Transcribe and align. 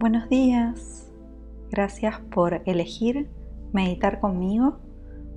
Buenos 0.00 0.30
días. 0.30 1.12
Gracias 1.70 2.20
por 2.30 2.62
elegir 2.64 3.28
meditar 3.74 4.18
conmigo 4.18 4.78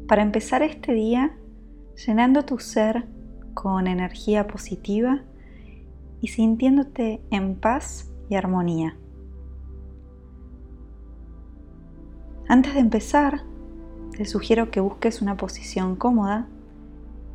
para 0.07 0.21
empezar 0.21 0.63
este 0.63 0.93
día 0.93 1.35
llenando 2.07 2.45
tu 2.45 2.59
ser 2.59 3.05
con 3.53 3.87
energía 3.87 4.47
positiva 4.47 5.21
y 6.21 6.29
sintiéndote 6.29 7.21
en 7.29 7.59
paz 7.59 8.09
y 8.29 8.35
armonía. 8.35 8.95
Antes 12.47 12.73
de 12.75 12.79
empezar, 12.79 13.43
te 14.15 14.23
sugiero 14.23 14.71
que 14.71 14.79
busques 14.79 15.21
una 15.21 15.35
posición 15.35 15.97
cómoda 15.97 16.47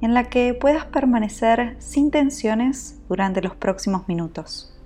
en 0.01 0.15
la 0.15 0.31
que 0.31 0.55
puedas 0.55 0.87
permanecer 0.87 1.77
sin 1.79 2.11
tensiones 2.11 3.03
durante 3.07 3.43
los 3.43 3.55
próximos 3.55 4.09
minutos. 4.09 4.78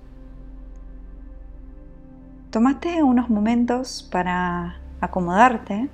Tómate 2.53 3.01
unos 3.01 3.31
momentos 3.31 4.07
para 4.11 4.75
acomodarte 5.01 5.89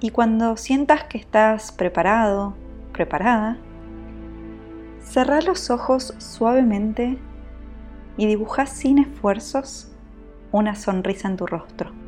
y 0.00 0.10
cuando 0.10 0.56
sientas 0.56 1.04
que 1.04 1.16
estás 1.16 1.70
preparado, 1.70 2.54
preparada, 2.92 3.56
cerrá 5.00 5.40
los 5.40 5.70
ojos 5.70 6.12
suavemente 6.18 7.18
y 8.16 8.26
dibuja 8.26 8.66
sin 8.66 8.98
esfuerzos 8.98 9.92
una 10.50 10.74
sonrisa 10.74 11.28
en 11.28 11.36
tu 11.36 11.46
rostro. 11.46 12.01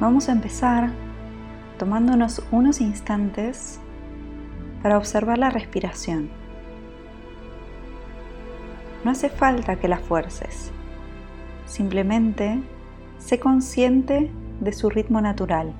Vamos 0.00 0.30
a 0.30 0.32
empezar 0.32 0.88
tomándonos 1.78 2.42
unos 2.50 2.80
instantes 2.80 3.78
para 4.82 4.96
observar 4.96 5.36
la 5.36 5.50
respiración. 5.50 6.30
No 9.04 9.10
hace 9.10 9.28
falta 9.28 9.76
que 9.76 9.88
la 9.88 9.98
fuerces, 9.98 10.72
simplemente 11.66 12.62
sé 13.18 13.38
consciente 13.38 14.30
de 14.60 14.72
su 14.72 14.88
ritmo 14.88 15.20
natural, 15.20 15.74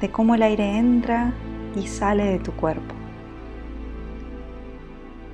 de 0.00 0.08
cómo 0.12 0.36
el 0.36 0.44
aire 0.44 0.78
entra 0.78 1.32
y 1.74 1.88
sale 1.88 2.26
de 2.26 2.38
tu 2.38 2.52
cuerpo, 2.52 2.94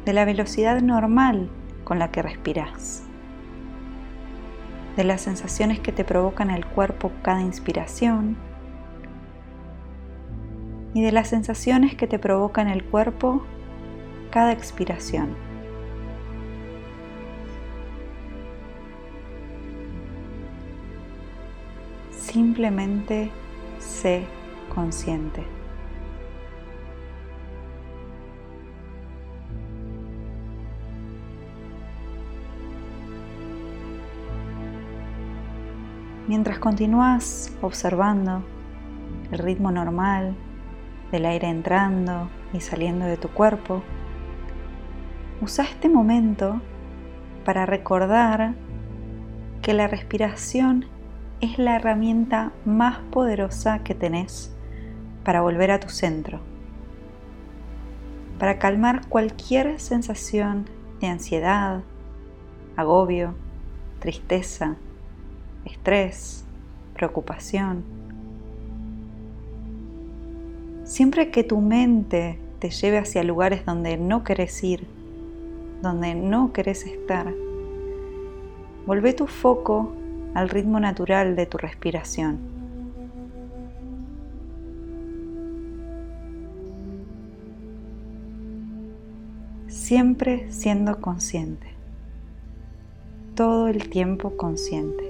de 0.06 0.14
la 0.14 0.24
velocidad 0.24 0.80
normal 0.80 1.50
con 1.84 1.98
la 1.98 2.10
que 2.10 2.22
respiras 2.22 3.05
de 4.96 5.04
las 5.04 5.20
sensaciones 5.20 5.78
que 5.78 5.92
te 5.92 6.04
provocan 6.04 6.50
el 6.50 6.64
cuerpo 6.64 7.12
cada 7.22 7.42
inspiración 7.42 8.36
y 10.94 11.02
de 11.02 11.12
las 11.12 11.28
sensaciones 11.28 11.94
que 11.94 12.06
te 12.06 12.18
provocan 12.18 12.68
el 12.68 12.82
cuerpo 12.82 13.42
cada 14.30 14.52
expiración. 14.52 15.36
Simplemente 22.10 23.30
sé 23.78 24.24
consciente. 24.74 25.55
Mientras 36.28 36.58
continúas 36.58 37.52
observando 37.62 38.42
el 39.30 39.38
ritmo 39.38 39.70
normal 39.70 40.34
del 41.12 41.24
aire 41.24 41.48
entrando 41.48 42.28
y 42.52 42.60
saliendo 42.60 43.04
de 43.06 43.16
tu 43.16 43.28
cuerpo, 43.28 43.84
usa 45.40 45.64
este 45.64 45.88
momento 45.88 46.60
para 47.44 47.64
recordar 47.64 48.54
que 49.62 49.72
la 49.72 49.86
respiración 49.86 50.86
es 51.40 51.58
la 51.58 51.76
herramienta 51.76 52.50
más 52.64 52.98
poderosa 53.12 53.80
que 53.84 53.94
tenés 53.94 54.52
para 55.22 55.42
volver 55.42 55.70
a 55.70 55.78
tu 55.78 55.90
centro, 55.90 56.40
para 58.40 58.58
calmar 58.58 59.06
cualquier 59.08 59.78
sensación 59.78 60.68
de 61.00 61.06
ansiedad, 61.06 61.82
agobio, 62.76 63.34
tristeza, 64.00 64.76
estrés, 65.66 66.44
preocupación. 66.94 67.84
Siempre 70.84 71.30
que 71.30 71.44
tu 71.44 71.60
mente 71.60 72.38
te 72.58 72.70
lleve 72.70 72.98
hacia 72.98 73.22
lugares 73.22 73.66
donde 73.66 73.96
no 73.96 74.24
querés 74.24 74.62
ir, 74.64 74.86
donde 75.82 76.14
no 76.14 76.52
querés 76.52 76.86
estar, 76.86 77.32
volvé 78.86 79.12
tu 79.12 79.26
foco 79.26 79.92
al 80.34 80.48
ritmo 80.48 80.80
natural 80.80 81.34
de 81.34 81.46
tu 81.46 81.58
respiración. 81.58 82.38
Siempre 89.66 90.50
siendo 90.50 91.00
consciente, 91.00 91.68
todo 93.34 93.68
el 93.68 93.88
tiempo 93.88 94.36
consciente. 94.36 95.05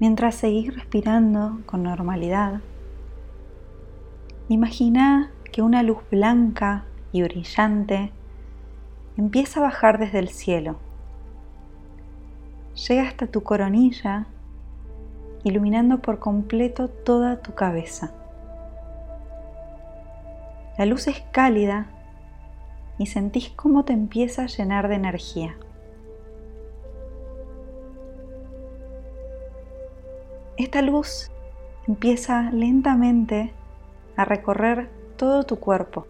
Mientras 0.00 0.36
seguís 0.36 0.72
respirando 0.72 1.58
con 1.66 1.82
normalidad, 1.82 2.60
imagina 4.48 5.32
que 5.50 5.60
una 5.60 5.82
luz 5.82 5.98
blanca 6.08 6.84
y 7.10 7.22
brillante 7.22 8.12
empieza 9.16 9.58
a 9.58 9.64
bajar 9.64 9.98
desde 9.98 10.20
el 10.20 10.28
cielo. 10.28 10.76
Llega 12.86 13.02
hasta 13.08 13.26
tu 13.26 13.42
coronilla, 13.42 14.26
iluminando 15.42 15.98
por 15.98 16.20
completo 16.20 16.86
toda 16.86 17.42
tu 17.42 17.54
cabeza. 17.54 18.12
La 20.78 20.86
luz 20.86 21.08
es 21.08 21.20
cálida 21.32 21.88
y 22.98 23.06
sentís 23.06 23.48
cómo 23.48 23.84
te 23.84 23.94
empieza 23.94 24.44
a 24.44 24.46
llenar 24.46 24.86
de 24.86 24.94
energía. 24.94 25.56
Esta 30.58 30.82
luz 30.82 31.30
empieza 31.86 32.50
lentamente 32.50 33.54
a 34.16 34.24
recorrer 34.24 34.90
todo 35.16 35.44
tu 35.44 35.60
cuerpo. 35.60 36.08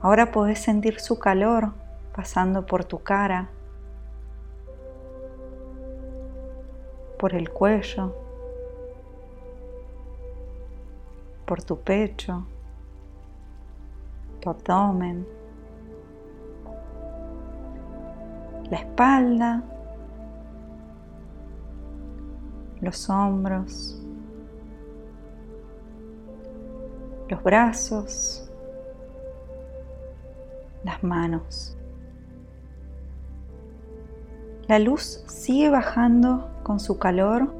Ahora 0.00 0.32
podés 0.32 0.58
sentir 0.58 0.98
su 0.98 1.20
calor 1.20 1.70
pasando 2.16 2.66
por 2.66 2.84
tu 2.84 2.98
cara, 3.04 3.48
por 7.16 7.32
el 7.32 7.48
cuello, 7.48 8.12
por 11.46 11.62
tu 11.62 11.78
pecho, 11.78 12.44
tu 14.40 14.50
abdomen, 14.50 15.24
la 18.68 18.78
espalda, 18.78 19.62
los 22.82 23.08
hombros, 23.08 23.96
los 27.28 27.42
brazos, 27.42 28.50
las 30.84 31.02
manos. 31.02 31.76
La 34.66 34.80
luz 34.80 35.24
sigue 35.28 35.70
bajando 35.70 36.50
con 36.64 36.80
su 36.80 36.98
calor 36.98 37.54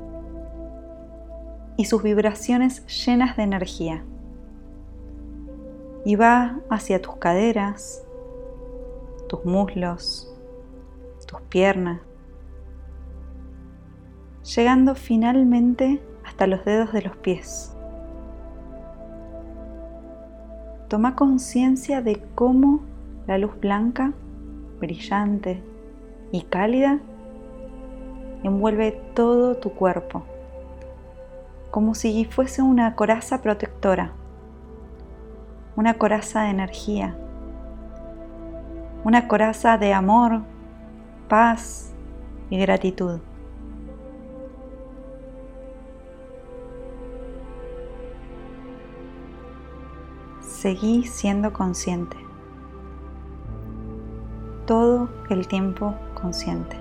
y 1.77 1.85
sus 1.85 2.03
vibraciones 2.03 2.85
llenas 3.07 3.37
de 3.37 3.45
energía. 3.45 4.05
Y 6.05 6.17
va 6.17 6.59
hacia 6.69 7.01
tus 7.01 7.17
caderas, 7.17 8.05
tus 9.29 9.45
muslos, 9.45 10.35
tus 11.27 11.41
piernas, 11.43 12.01
llegando 14.44 14.94
finalmente 14.94 16.03
hasta 16.25 16.47
los 16.47 16.65
dedos 16.65 16.93
de 16.93 17.03
los 17.03 17.17
pies. 17.17 17.75
Toma 20.89 21.17
conciencia 21.17 22.03
de 22.03 22.23
cómo 22.35 22.81
la 23.27 23.39
luz 23.39 23.59
blanca, 23.61 24.12
brillante 24.81 25.62
y 26.33 26.43
cálida 26.43 26.99
envuelve 28.43 28.93
todo 29.15 29.56
tu 29.56 29.71
cuerpo, 29.73 30.25
como 31.71 31.94
si 31.94 32.25
fuese 32.25 32.61
una 32.61 32.97
coraza 32.97 33.41
protectora, 33.41 34.12
una 35.77 35.94
coraza 35.94 36.43
de 36.43 36.50
energía, 36.50 37.17
una 39.05 39.29
coraza 39.29 39.79
de 39.79 39.93
amor, 39.93 40.43
paz 41.29 41.93
y 42.50 42.59
gratitud. 42.59 43.21
Seguí 50.62 51.03
siendo 51.03 51.53
consciente. 51.53 52.17
Todo 54.64 55.09
el 55.29 55.49
tiempo 55.49 55.93
consciente. 56.14 56.76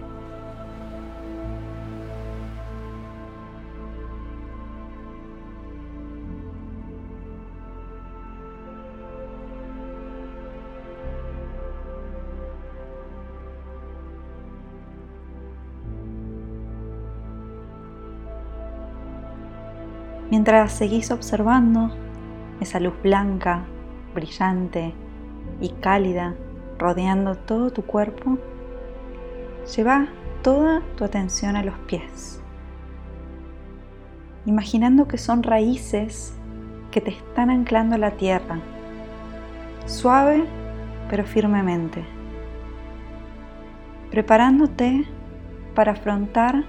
Mientras 20.30 20.72
seguís 20.72 21.10
observando 21.10 21.90
esa 22.60 22.80
luz 22.80 22.94
blanca, 23.02 23.66
brillante 24.14 24.94
y 25.60 25.70
cálida 25.70 26.36
rodeando 26.78 27.36
todo 27.36 27.72
tu 27.72 27.84
cuerpo, 27.84 28.38
lleva 29.76 30.08
toda 30.42 30.82
tu 30.98 31.04
atención 31.04 31.56
a 31.56 31.64
los 31.64 31.78
pies, 31.88 32.42
imaginando 34.46 35.08
que 35.08 35.18
son 35.18 35.44
raíces 35.44 36.34
que 36.90 37.02
te 37.02 37.12
están 37.12 37.50
anclando 37.50 37.96
a 37.96 38.00
la 38.00 38.12
tierra, 38.12 38.60
suave 39.86 40.46
pero 41.10 41.24
firmemente, 41.26 42.04
preparándote 44.10 45.06
para 45.76 45.92
afrontar 45.92 46.64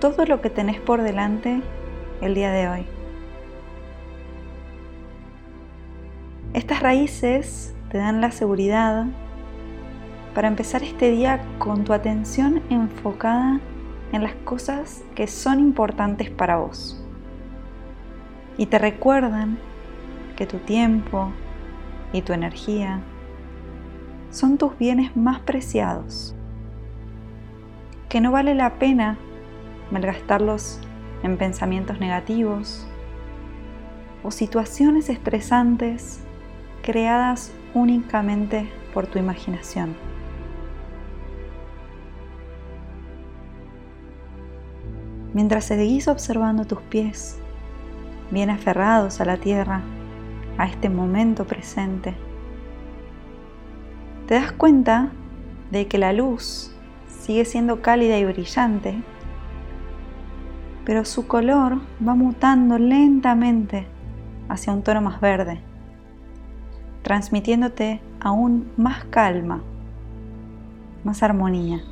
todo 0.00 0.24
lo 0.26 0.40
que 0.40 0.50
tenés 0.50 0.80
por 0.80 1.02
delante 1.02 1.62
el 2.20 2.34
día 2.34 2.50
de 2.50 2.68
hoy. 2.68 2.99
Estas 6.52 6.80
raíces 6.80 7.76
te 7.90 7.98
dan 7.98 8.20
la 8.20 8.32
seguridad 8.32 9.06
para 10.34 10.48
empezar 10.48 10.82
este 10.82 11.12
día 11.12 11.40
con 11.58 11.84
tu 11.84 11.92
atención 11.92 12.60
enfocada 12.70 13.60
en 14.10 14.24
las 14.24 14.34
cosas 14.34 15.04
que 15.14 15.28
son 15.28 15.60
importantes 15.60 16.28
para 16.28 16.56
vos. 16.56 17.00
Y 18.58 18.66
te 18.66 18.80
recuerdan 18.80 19.58
que 20.34 20.44
tu 20.44 20.58
tiempo 20.58 21.30
y 22.12 22.22
tu 22.22 22.32
energía 22.32 23.00
son 24.30 24.58
tus 24.58 24.76
bienes 24.76 25.16
más 25.16 25.38
preciados, 25.38 26.34
que 28.08 28.20
no 28.20 28.32
vale 28.32 28.56
la 28.56 28.74
pena 28.74 29.18
malgastarlos 29.92 30.80
en 31.22 31.36
pensamientos 31.36 32.00
negativos 32.00 32.88
o 34.24 34.32
situaciones 34.32 35.08
estresantes 35.10 36.24
creadas 36.90 37.52
únicamente 37.72 38.68
por 38.92 39.06
tu 39.06 39.20
imaginación. 39.20 39.94
Mientras 45.32 45.66
seguís 45.66 46.08
observando 46.08 46.64
tus 46.64 46.80
pies, 46.80 47.38
bien 48.32 48.50
aferrados 48.50 49.20
a 49.20 49.24
la 49.24 49.36
tierra, 49.36 49.82
a 50.58 50.66
este 50.66 50.90
momento 50.90 51.46
presente, 51.46 52.16
te 54.26 54.34
das 54.34 54.50
cuenta 54.50 55.12
de 55.70 55.86
que 55.86 55.98
la 55.98 56.12
luz 56.12 56.74
sigue 57.06 57.44
siendo 57.44 57.82
cálida 57.82 58.18
y 58.18 58.24
brillante, 58.24 59.00
pero 60.84 61.04
su 61.04 61.28
color 61.28 61.78
va 62.04 62.16
mutando 62.16 62.78
lentamente 62.78 63.86
hacia 64.48 64.72
un 64.72 64.82
tono 64.82 65.00
más 65.02 65.20
verde 65.20 65.69
transmitiéndote 67.02 68.00
aún 68.20 68.70
más 68.76 69.04
calma, 69.06 69.62
más 71.04 71.22
armonía. 71.22 71.82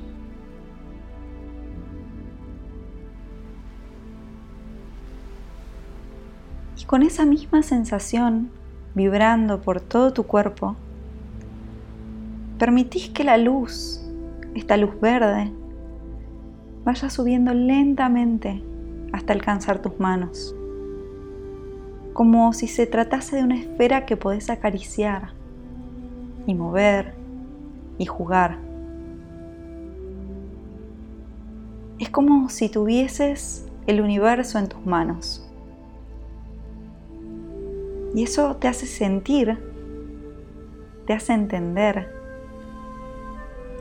Y 6.80 6.84
con 6.84 7.02
esa 7.02 7.24
misma 7.24 7.62
sensación 7.62 8.50
vibrando 8.94 9.60
por 9.60 9.80
todo 9.80 10.12
tu 10.12 10.24
cuerpo, 10.24 10.76
permitís 12.58 13.08
que 13.10 13.24
la 13.24 13.36
luz, 13.36 14.00
esta 14.54 14.76
luz 14.76 15.00
verde, 15.00 15.52
vaya 16.84 17.10
subiendo 17.10 17.54
lentamente 17.54 18.62
hasta 19.12 19.32
alcanzar 19.32 19.80
tus 19.80 19.98
manos 19.98 20.54
como 22.18 22.52
si 22.52 22.66
se 22.66 22.84
tratase 22.88 23.36
de 23.36 23.44
una 23.44 23.54
esfera 23.54 24.04
que 24.04 24.16
podés 24.16 24.50
acariciar 24.50 25.34
y 26.48 26.54
mover 26.54 27.14
y 27.96 28.06
jugar. 28.06 28.58
Es 32.00 32.10
como 32.10 32.48
si 32.48 32.68
tuvieses 32.70 33.68
el 33.86 34.00
universo 34.00 34.58
en 34.58 34.68
tus 34.68 34.84
manos. 34.84 35.48
Y 38.16 38.24
eso 38.24 38.56
te 38.56 38.66
hace 38.66 38.86
sentir, 38.86 39.56
te 41.06 41.12
hace 41.12 41.34
entender 41.34 42.12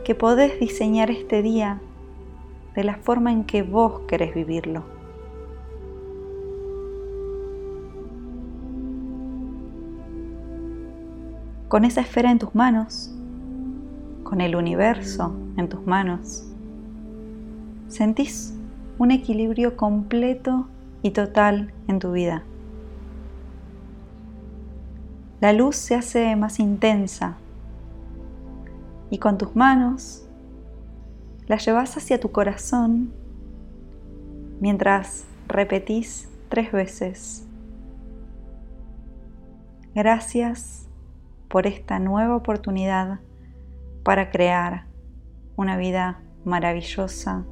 que 0.05 0.13
podés 0.13 0.59
diseñar 0.59 1.09
este 1.09 1.41
día 1.41 1.81
de 2.75 2.83
la 2.83 2.97
forma 2.97 3.31
en 3.31 3.45
que 3.45 3.63
vos 3.63 4.01
querés 4.01 4.35
vivirlo. 4.35 4.96
Con 11.67 11.83
esa 11.83 12.01
esfera 12.01 12.31
en 12.31 12.39
tus 12.39 12.55
manos, 12.55 13.11
con 14.23 14.41
el 14.41 14.55
universo 14.55 15.35
en 15.57 15.67
tus 15.67 15.85
manos, 15.85 16.45
sentís 17.87 18.53
un 18.97 19.11
equilibrio 19.11 19.75
completo 19.75 20.67
y 21.01 21.11
total 21.11 21.73
en 21.87 21.99
tu 21.99 22.11
vida. 22.13 22.43
La 25.41 25.53
luz 25.53 25.75
se 25.75 25.95
hace 25.95 26.35
más 26.35 26.59
intensa 26.59 27.37
y 29.09 29.19
con 29.19 29.37
tus 29.37 29.55
manos 29.55 30.25
la 31.47 31.57
llevas 31.57 31.95
hacia 31.95 32.19
tu 32.19 32.31
corazón 32.31 33.11
mientras 34.59 35.25
repetís 35.47 36.27
tres 36.49 36.71
veces. 36.71 37.45
Gracias 39.93 40.86
por 41.49 41.67
esta 41.67 41.99
nueva 41.99 42.35
oportunidad 42.35 43.19
para 44.03 44.31
crear 44.31 44.87
una 45.55 45.77
vida 45.77 46.21
maravillosa 46.45 47.45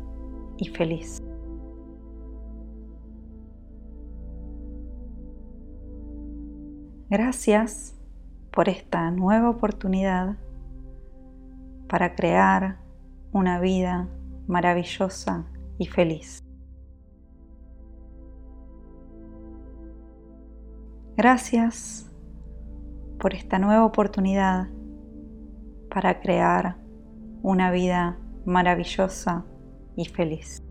y 0.58 0.70
feliz. 0.70 1.22
Gracias 7.10 7.96
por 8.52 8.70
esta 8.70 9.12
nueva 9.12 9.50
oportunidad 9.50 10.38
para 11.88 12.16
crear 12.16 12.80
una 13.32 13.60
vida 13.60 14.08
maravillosa 14.48 15.46
y 15.78 15.88
feliz. 15.88 16.44
Gracias 21.18 22.12
por 23.20 23.34
esta 23.34 23.60
nueva 23.60 23.86
oportunidad 23.86 24.68
para 25.90 26.20
crear 26.20 26.78
una 27.42 27.72
vida 27.72 28.20
maravillosa 28.46 29.46
y 29.96 30.06
feliz. 30.06 30.65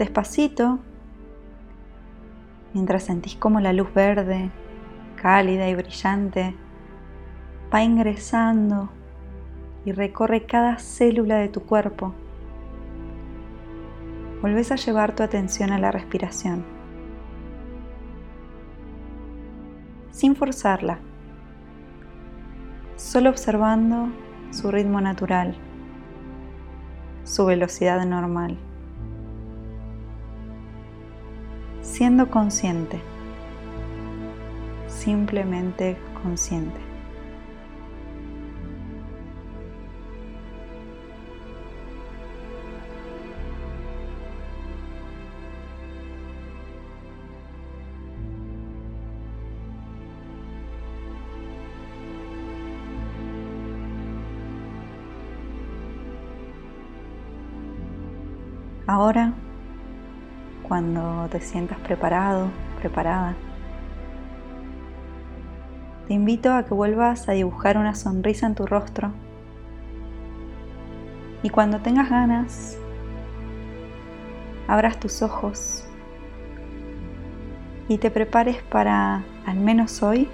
Despacito, 0.00 0.78
mientras 2.72 3.04
sentís 3.04 3.36
como 3.36 3.60
la 3.60 3.74
luz 3.74 3.92
verde, 3.92 4.50
cálida 5.14 5.68
y 5.68 5.74
brillante, 5.74 6.56
va 7.72 7.82
ingresando 7.82 8.88
y 9.84 9.92
recorre 9.92 10.46
cada 10.46 10.78
célula 10.78 11.36
de 11.36 11.48
tu 11.48 11.60
cuerpo. 11.62 12.14
Volvés 14.40 14.72
a 14.72 14.76
llevar 14.76 15.14
tu 15.14 15.22
atención 15.22 15.70
a 15.70 15.78
la 15.78 15.92
respiración, 15.92 16.64
sin 20.12 20.34
forzarla, 20.34 20.98
solo 22.96 23.28
observando 23.28 24.08
su 24.50 24.70
ritmo 24.70 25.02
natural, 25.02 25.54
su 27.24 27.44
velocidad 27.44 28.02
normal. 28.06 28.56
Siendo 31.90 32.30
consciente, 32.30 33.00
simplemente 34.86 35.96
consciente. 36.22 36.78
Ahora 58.86 59.34
cuando 60.70 61.26
te 61.32 61.40
sientas 61.40 61.80
preparado, 61.80 62.48
preparada. 62.78 63.34
Te 66.06 66.14
invito 66.14 66.52
a 66.52 66.64
que 66.64 66.72
vuelvas 66.72 67.28
a 67.28 67.32
dibujar 67.32 67.76
una 67.76 67.96
sonrisa 67.96 68.46
en 68.46 68.54
tu 68.54 68.66
rostro 68.66 69.10
y 71.42 71.50
cuando 71.50 71.80
tengas 71.80 72.08
ganas, 72.08 72.78
abras 74.68 75.00
tus 75.00 75.22
ojos 75.22 75.84
y 77.88 77.98
te 77.98 78.12
prepares 78.12 78.62
para, 78.62 79.24
al 79.46 79.56
menos 79.58 80.04
hoy, 80.04 80.28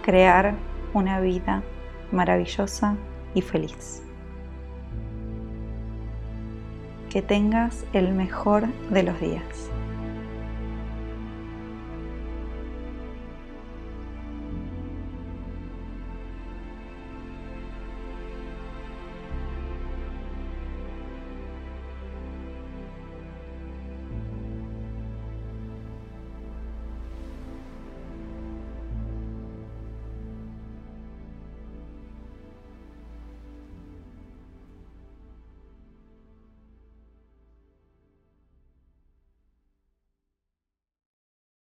crear 0.00 0.54
una 0.94 1.20
vida 1.20 1.62
maravillosa 2.10 2.96
y 3.34 3.42
feliz. 3.42 4.03
Que 7.14 7.22
tengas 7.22 7.84
el 7.92 8.12
mejor 8.12 8.66
de 8.90 9.04
los 9.04 9.20
días. 9.20 9.73